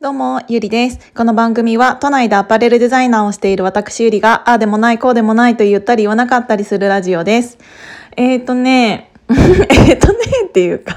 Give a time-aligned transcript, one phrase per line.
[0.00, 1.00] どうも、ゆりです。
[1.12, 7.58] この番組は、都内でアパレルデザイナーをしている私ゆりが、ああでもない、こうでもないと言ったり言わなかったりするラジオです。
[8.16, 10.94] えっ、ー、とね、 えっとねっていうか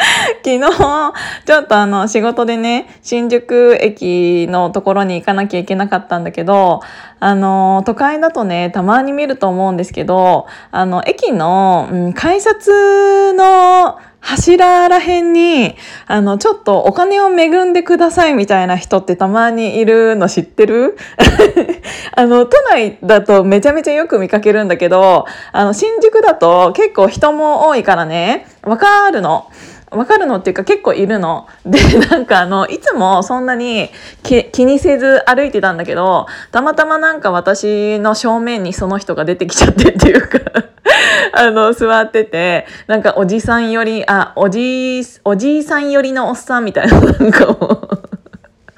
[0.44, 1.12] 昨日、
[1.46, 6.80] ちょっとあの、仕事でね、新宿駅のところに行かなきゃいけなかったんだけど、
[7.20, 15.74] あの、都会だとね、たまに見ると思うんですけど、あの、駅の、うん、改札の、柱らへんに、
[16.06, 20.96] あの、ちょっとお金を恵んでくださいみたいな人ってたまにいるの知ってる？
[22.14, 29.46] あの、都内だとめちゃめちゃよく見かけるんだけど、あの、新宿だと結構人も多いからね、わかるの。
[29.90, 31.48] わかるのっていうか結構いるの。
[31.66, 33.90] で、なんかあの、いつもそんなに
[34.22, 40.38] 気にせず歩いてたんだけど、たまたまなんか私の正面にその人が出てきちゃってっていうか
[41.32, 48.00] あの、座ってて、なんかおじさんより、あ、おじい、おじいさんよりのおっさんみたいな、なんかもう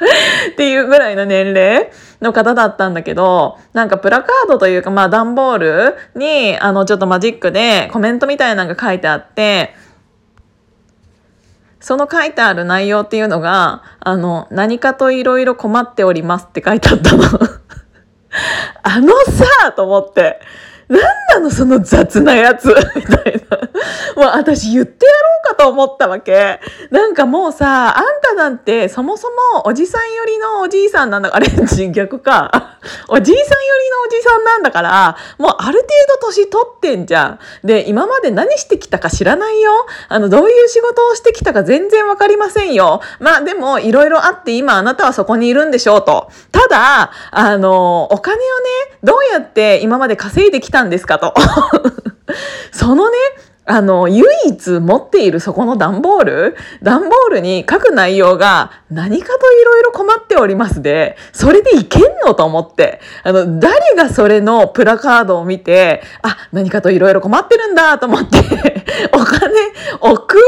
[0.53, 9.75] っていうぐらいの年齢の方だったんだけど、なんかプラカードというか、まあ段ボールに、あの、ちょっとマジックでコメントみたいなのが書いてあって、
[11.81, 17.25] その書いてある内容っていうのが、あの、何かといろいろ困っておりますって書いてあったの
[18.85, 20.41] あのさ、と思って。
[20.93, 21.01] 何
[21.35, 22.67] なのその雑なやつ？
[22.95, 23.59] みたいな。
[24.17, 26.61] もう私言ってやろうかと思ったわけ。
[26.91, 31.49] なんかもうさ、あんたなんてそもそもおじさん寄りのおじいさんなんだ、あ れ
[31.91, 32.72] 逆か。
[33.09, 35.89] おじいさん寄りのおじさんなんだから、もうある程
[36.21, 37.39] 度年取ってんじゃん。
[37.65, 39.71] で、今まで何してきたか知らないよ。
[40.09, 43.01] あの、どういう仕事をしてきたか全然わかりませんよ。
[43.21, 46.31] まあでも、いろいろあって今あなたはそこにいるんでしょうと。
[46.51, 48.45] ただ、あの、お金をね、
[49.03, 51.35] どうやって今まで稼いできたんですかと。
[52.73, 53.19] そのね、
[53.65, 56.57] あの、唯一持っているそこの段ボール？
[56.83, 63.01] 段ボールに書く内容が何かといろいろ困っておりますで、それでいけんのと思って。
[63.23, 68.39] あの、誰がそれのプラカードを見て、あ、何かといろいろ困ってるんだと思って
[69.15, 69.55] お金
[70.01, 70.39] 置く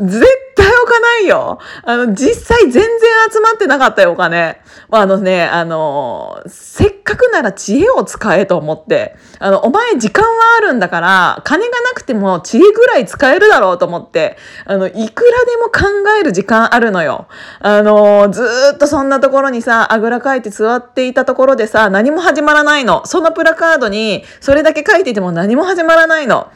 [0.00, 1.58] 絶対置かないよ。
[1.84, 2.82] あの、実際全然
[3.32, 4.60] 集まってなかったよ、お金。
[4.90, 17.28] あのね、あの、せっかくなら知恵を使えと思って、あの、お前時間はあるんだから、金がなくても知恵ぐらい使えるだろうと思って、あの、いくらでも考える時間あるのよ。
[17.60, 18.42] あの、ず
[18.74, 23.06] っとそんなところにさ、あぐらかいて座っていたところでさ、何も始まらないの。
[23.06, 26.50] そのプラカードに、それだけ書いていても何も始まらないの。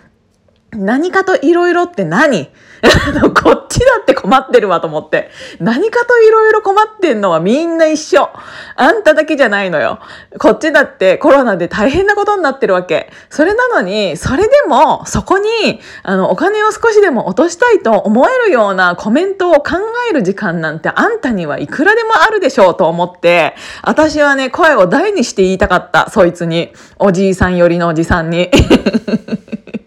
[0.74, 2.50] 何かといろいろって何？
[3.42, 5.30] こっちだって困ってるわと思って。
[5.60, 8.28] 何かといろいろ困ってんのはみんな一緒。
[8.74, 10.00] あんただけじゃないのよ。
[10.40, 13.12] こっちだってコロナで大変なことになってるわけ。
[13.30, 19.76] それなのに、それでもそこに、あの、お金を少しでも落としたいと思えるようなコメントを考
[20.10, 26.10] える時間なんてあんたにはいくらでもあるでしょうと思って、私はね、声を大にして言いたかった。
[26.10, 26.72] そいつに。
[26.98, 28.50] おじいさん寄りのおじさんに。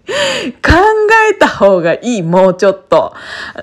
[0.61, 0.71] 考
[1.29, 3.13] えた方がいい、もうちょっと。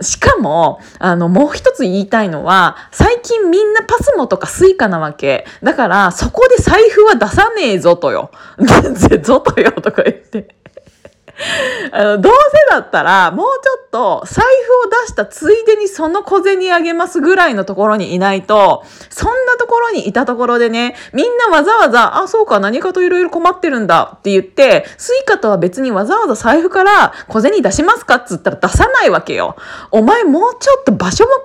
[0.00, 5.46] しかも、あの、もう一つ言いたいのは、最近みんなパスモとかスイカなわけ。
[5.62, 8.30] だから、そこで財布は出さねえぞとよ。
[9.22, 10.48] ぞとよとか言って。
[11.94, 14.44] あの、どうせだったら、もうちょっと財
[14.82, 29.56] 布を出したついでにその小銭あげますぐらいのところにいないと、そんなところにいたところでね、みんなわざわざ、あ、そうか、何かといろいろ困ってるんだって言って、スイカとは別にわざわざ財布から小銭出しますかっつったら出さないわけよ。
[29.90, 31.42] お前もうちょっと場所も考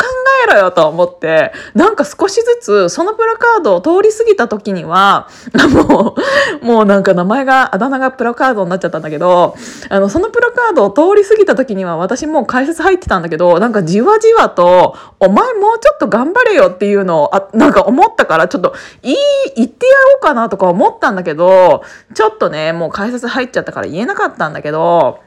[0.47, 5.27] えろよと思って、なんか少しずつそのプラカードを通り過ぎた時には、
[5.89, 6.15] も
[6.61, 9.55] う、もうなんか名前が、あだ名がプラカードになっちゃったんだけど、
[9.89, 19.15] あの、そのカードを通り過ぎた時には私もう解説入ってたんだけど、なんかじわじわと、お前もうちょっと頑張れよっていうのを、あ、なんか思ったから、ちょっと、いい、
[19.55, 21.83] 言ってやろうかなとか思ったんだけど、
[22.13, 25.19] ちょっとね、もう解説入っちゃったから言えなかったんだけど、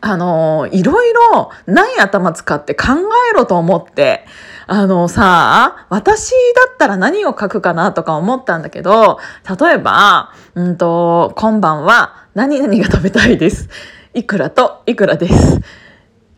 [0.00, 2.86] あの、いろいろない頭使って考
[3.32, 4.24] えろと思って、
[4.66, 6.36] あのさ、私だ
[6.72, 9.18] ったら何を書くかなとか思ったんだけど、
[9.60, 13.68] 例えば、うんと、今晩は何々が食べたいです。
[14.12, 15.60] いくらといくらです。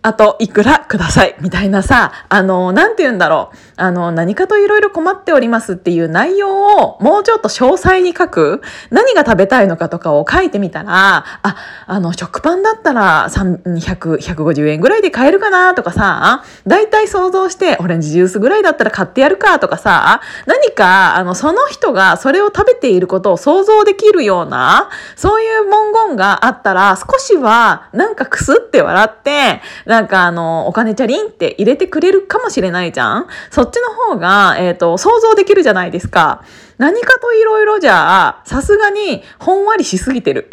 [0.05, 3.57] あといくらくださいみたいなさ、あの、なんて言うんだろう。
[3.77, 8.63] あの、何かといろいろ困っておりますっていう内容をもうちょっと詳細に書く。
[8.91, 11.57] 何が食べたいのかとかを書いてみたら、あ、
[11.87, 29.61] あの、食パンだったら300、150円ぐらいで買えるかなとかさ、だいたい想像してオレンジジュースぐらいだったら買ってやるかとかさ、何か、あの、その人がそれを食べていることを想像できるような、そういう文言があったら少しはなんかくすって笑って、
[29.93, 33.27] なんかあの、お金チャリンって入れてくれるかもしれないじゃん？
[33.51, 36.43] そっちの方が、えっ、ー、と、想像できるじゃないですか。
[36.79, 40.49] 何かといろいろじゃあ、さすがに、ほんわりしすぎてる。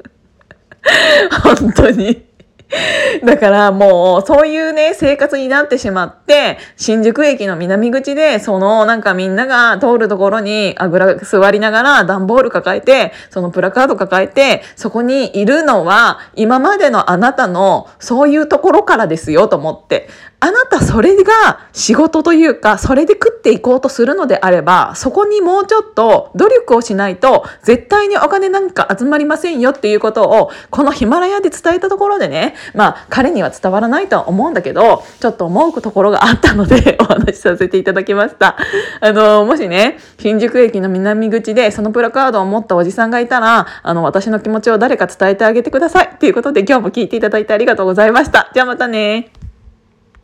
[1.44, 2.24] 本当に。
[3.24, 20.08] だからもうそういうね生活になってしまって新宿駅の南口でそのなんかみんなが通るところにあぐら座りながら段ボール抱えてそのプラカード抱えてそこにいるのは今までのあなたのそういうところからですよと思って。
[20.44, 38.58] あなたそれが仕事というか、それで食っていこうとするのであれば、そこにもうちょっと努力をしないと、絶対にお金なんか集まりませんよっていうことを、このヒマラヤで伝えたところでね、まあ彼には伝わらないとは思うんだけど、ちょっと思うところがあったのでお話しさせていただきました。
[39.00, 46.10] あの、もしね、新宿駅の南口でそのプラカードを持ったおじさんがいたら、あの、私の気持ちを誰か伝えてあげてください。
[46.20, 48.50] ということで今日も聞いていただいてありがとうございました。
[48.52, 49.43] じゃあまたね。